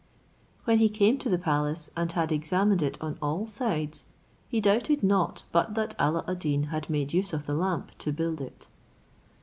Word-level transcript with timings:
When 0.63 0.79
he 0.79 0.89
came 0.89 1.19
to 1.19 1.29
the 1.29 1.37
palace, 1.37 1.91
and 1.95 2.11
had 2.13 2.31
examined 2.31 2.81
it 2.81 2.97
on 2.99 3.19
all 3.21 3.45
sides, 3.45 4.05
he 4.49 4.59
doubted 4.59 5.03
not 5.03 5.43
but 5.51 5.75
that 5.75 5.93
Alla 5.99 6.25
ad 6.27 6.39
Deen 6.39 6.63
had 6.73 6.89
made 6.89 7.13
use 7.13 7.33
of 7.33 7.45
the 7.45 7.53
lamp 7.53 7.95
to 7.99 8.11
build 8.11 8.41
it. 8.41 8.67